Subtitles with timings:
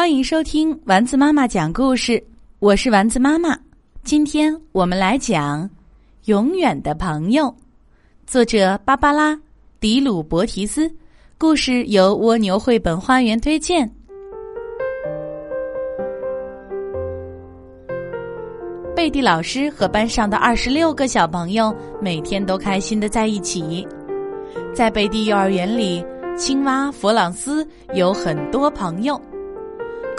[0.00, 2.24] 欢迎收听丸子妈妈讲故事，
[2.58, 3.54] 我是丸子妈妈。
[4.02, 5.62] 今天我们来讲
[6.24, 7.44] 《永远的朋友》，
[8.26, 9.36] 作者芭芭拉·
[9.78, 10.90] 迪鲁伯提斯，
[11.36, 13.86] 故事由蜗牛绘本花园推荐。
[18.96, 23.86] 贝蒂老师和班上的二十六个小朋友每天都开心的在一起。
[24.72, 26.02] 在贝蒂幼儿园里，
[26.38, 29.20] 青蛙弗朗斯有很多朋友。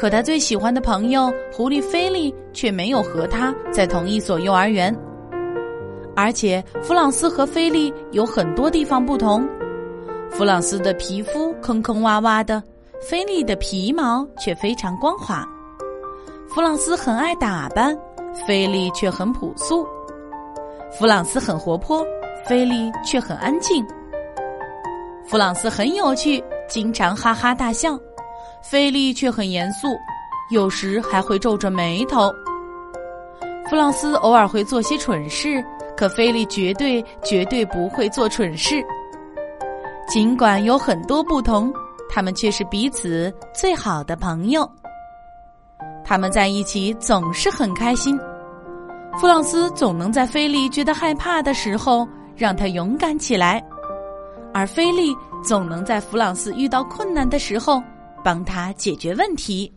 [0.02, 4.92] 可他最喜欢的朋友狐狸菲利却没有和他在同一所幼儿园，
[6.16, 9.48] 而且弗朗斯和菲利有很多地方不同。
[10.32, 12.64] 弗朗斯的皮肤坑坑洼洼的，
[13.00, 15.48] 菲利的皮毛却非常光滑。
[16.48, 17.96] 弗朗斯很爱打扮，
[18.48, 19.86] 菲利却很朴素。
[20.90, 22.04] 弗朗斯很活泼，
[22.48, 23.86] 菲利却很安静。
[25.28, 28.00] 弗朗斯很有趣，经常哈哈大笑。
[28.62, 29.88] 菲利却很严肃，
[30.52, 32.32] 有时还会皱着眉头。
[33.70, 35.64] 弗朗斯偶尔会做些蠢事，
[35.98, 38.84] 可菲利绝对绝对不会做蠢事。
[40.08, 41.74] 尽管有很多不同，
[42.10, 44.70] 他们却是彼此最好的朋友。
[46.04, 48.20] 他们在一起总是很开心。
[49.18, 53.64] 弗朗斯总能在菲利觉得害怕的时候让他勇敢起来，
[54.54, 57.82] 而菲利总能在弗朗斯遇到困难的时候。
[58.24, 59.72] 帮他解决问题。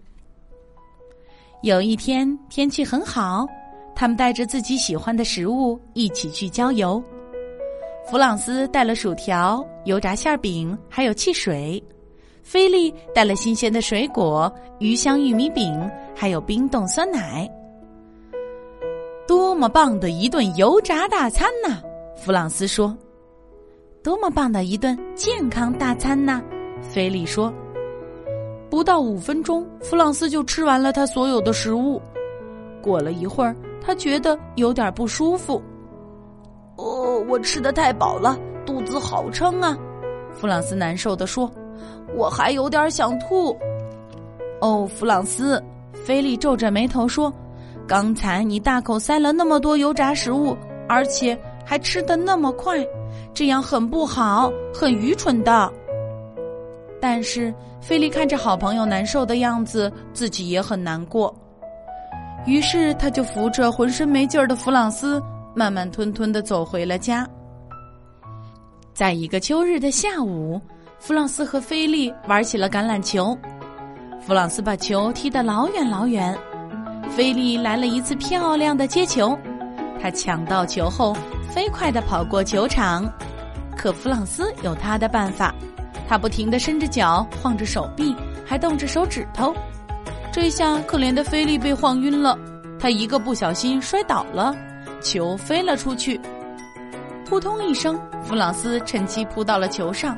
[1.63, 3.47] 有一天天气很好，
[3.95, 7.03] 他们带着自己喜欢的食物一起去郊游。
[8.07, 11.83] 弗朗斯带了薯条、油炸馅饼，还有汽水；
[12.43, 17.51] 菲利带了新鲜的水果、鱼香玉米饼，还有冰冻酸奶。
[19.27, 21.81] 多么棒的一顿油炸大餐呐！
[22.15, 22.95] 弗朗斯说。
[24.03, 26.43] 多么棒的一顿健康大餐呐！
[26.83, 27.51] 菲利说。
[28.75, 32.03] 不到五分钟，弗朗斯就吃完了他所有的食物。
[32.83, 35.63] 过了一会儿，他觉得有点不舒服。
[36.75, 38.37] 哦，我吃的太饱了，
[38.67, 39.79] 肚子好撑啊！
[40.33, 41.49] 弗朗斯难受的说
[42.19, 43.57] ：“我还有点想吐。”
[44.61, 45.63] 哦，弗朗斯，
[45.93, 47.33] 菲利皱着眉头说
[47.87, 50.57] ：“刚才你大口塞了那么多油炸食物，
[50.89, 52.85] 而且还吃的那么快，
[53.33, 55.73] 这样很不好，很愚蠢的。”
[57.07, 61.35] 但是菲利看着好朋友难受的样子，自己也很难过。
[62.47, 65.23] 于是他就扶着浑身没劲儿的弗朗斯，
[65.55, 67.29] 慢慢吞吞的走回了家。
[68.95, 70.59] 在一个秋日的下午，
[70.99, 73.37] 弗朗斯和菲利玩起了橄榄球。
[74.19, 76.35] 弗朗斯把球踢得老远老远，
[77.11, 79.39] 菲利来了一次漂亮的接球，
[80.01, 81.15] 他抢到球后
[81.51, 83.07] 飞快的跑过球场。
[83.77, 85.55] 可弗朗斯有他的办法。
[86.09, 89.55] 他不停地伸着脚，晃着手臂，还动着手指头。
[90.33, 92.39] 这下，可怜的菲利被晃晕了。
[92.79, 94.55] 他一个不小心摔倒了，
[95.01, 96.21] 球飞了出去。
[97.25, 100.17] 扑通一声，弗朗斯趁机扑到了球上。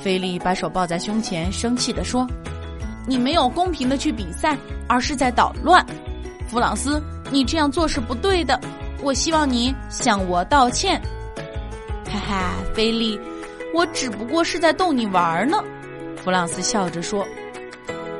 [0.00, 2.26] 菲利把手抱在胸前，生气地说
[3.06, 4.56] ：“你没有公平的去比赛，
[4.88, 5.84] 而是在捣乱。
[6.48, 8.58] 弗朗斯，你这样做是不对的。
[9.02, 11.00] 我希望你向我道歉。”
[12.10, 13.20] 哈哈，菲利。
[13.74, 15.62] 我只不过是在逗你玩呢，
[16.16, 17.26] 弗朗斯笑着说。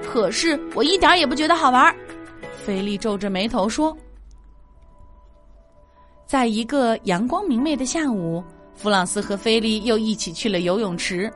[0.02, 1.94] 可是我一点也不觉得好玩，
[2.64, 3.96] 菲利皱着眉头说。
[6.26, 8.42] 在一个阳光明媚的下午，
[8.74, 11.30] 弗朗斯和菲利又一起去了游泳池。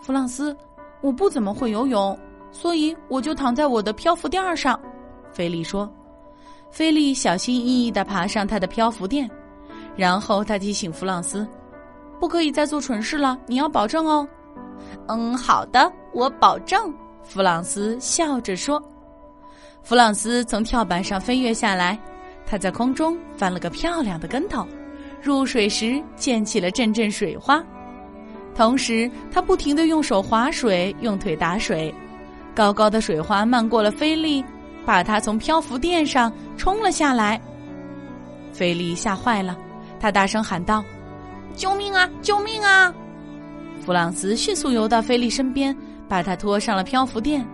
[0.00, 0.56] 弗朗斯，
[1.02, 2.18] 我不怎么会游泳，
[2.50, 4.78] 所以我就躺在我的漂浮垫上。
[5.32, 5.92] 菲利说。
[6.70, 9.30] 菲利小心翼翼的爬上他的漂浮垫，
[9.96, 11.46] 然后他提醒弗朗斯。
[12.20, 14.26] 不可以再做蠢事了，你要保证哦。
[15.08, 16.92] 嗯，好的，我保证。
[17.22, 18.82] 弗朗斯笑着说。
[19.82, 21.98] 弗朗斯从跳板上飞跃下来，
[22.46, 24.66] 他在空中翻了个漂亮的跟头，
[25.22, 27.62] 入水时溅起了阵阵水花。
[28.54, 31.92] 同时，他不停的用手划水，用腿打水。
[32.54, 34.44] 高高的水花漫过了菲利，
[34.86, 37.40] 把他从漂浮垫上冲了下来。
[38.52, 39.56] 菲利吓坏了，
[39.98, 40.84] 他大声喊道。
[41.56, 42.08] 救命啊！
[42.20, 42.92] 救命啊！
[43.84, 45.76] 弗朗斯迅速游到菲利身边，
[46.08, 47.46] 把他拖上了漂浮垫，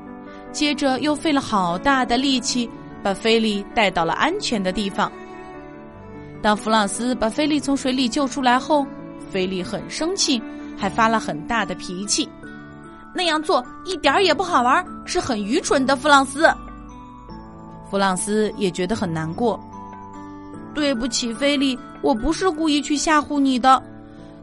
[0.53, 2.69] 接着又费了好大的力气，
[3.03, 5.11] 把菲利带到了安全的地方。
[6.43, 8.87] 当弗朗斯把菲利从水里救出来后，
[9.31, 10.41] 菲利很生气，
[10.77, 12.29] 还发了很大的脾气。
[13.13, 15.97] 那样做一点儿也不好玩，是很愚蠢的。
[15.97, 16.49] 弗朗斯，
[17.91, 19.59] 弗朗斯也觉得很难过。
[20.73, 23.83] 对不起，菲利，我不是故意去吓唬你的。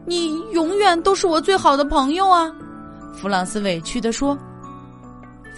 [0.08, 2.50] 你永远都是我最好的朋友啊！
[3.12, 4.36] 弗朗斯委屈地说。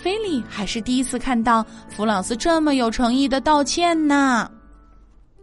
[0.02, 4.50] 菲利还是第一次看到弗朗斯这么有诚意的道歉呢。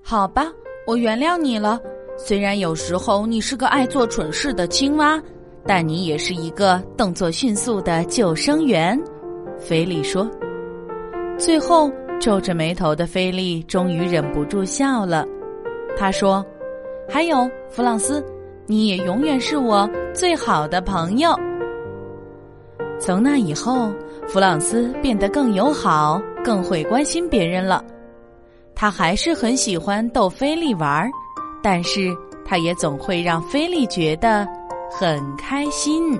[0.03, 0.47] 好吧，
[0.85, 1.79] 我原谅你了。
[2.17, 5.21] 虽然有时候你是个爱做蠢事的青蛙，
[5.65, 8.99] 但你也是一个动作迅速的救生员。
[9.57, 10.29] 菲利说。
[11.37, 11.89] 最后，
[12.19, 15.23] 皱着眉头的菲利终于忍不住笑了。
[15.95, 16.43] 他说
[17.07, 18.25] ：“还有，弗朗斯，
[18.67, 21.35] 你也永远是我最好的朋友。”
[22.99, 23.91] 从那以后，
[24.27, 27.83] 弗朗斯变得更友好，更会关心别人了。
[28.75, 31.09] 他还是很喜欢逗菲利玩儿，
[31.63, 32.15] 但是
[32.45, 34.47] 他也总会让菲利觉得
[34.91, 36.19] 很开心。